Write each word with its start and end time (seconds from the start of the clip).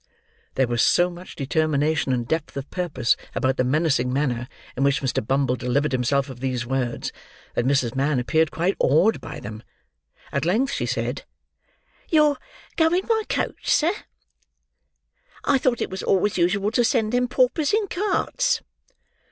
There 0.55 0.65
was 0.65 0.81
so 0.81 1.11
much 1.11 1.35
determination 1.35 2.11
and 2.11 2.27
depth 2.27 2.57
of 2.57 2.67
purpose 2.71 3.15
about 3.35 3.57
the 3.57 3.63
menacing 3.63 4.11
manner 4.11 4.47
in 4.75 4.83
which 4.83 5.03
Mr. 5.03 5.23
Bumble 5.23 5.55
delivered 5.55 5.91
himself 5.91 6.27
of 6.27 6.39
these 6.39 6.65
words, 6.65 7.11
that 7.53 7.65
Mrs. 7.67 7.93
Mann 7.93 8.17
appeared 8.19 8.49
quite 8.49 8.75
awed 8.79 9.21
by 9.21 9.39
them. 9.39 9.61
At 10.31 10.43
length 10.43 10.71
she 10.73 10.87
said, 10.87 11.25
"You're 12.09 12.39
going 12.77 13.05
by 13.05 13.21
coach, 13.29 13.69
sir? 13.69 13.93
I 15.43 15.59
thought 15.59 15.81
it 15.81 15.91
was 15.91 16.01
always 16.01 16.35
usual 16.35 16.71
to 16.71 16.83
send 16.83 17.11
them 17.11 17.27
paupers 17.27 17.71
in 17.71 17.85
carts." 17.87 18.63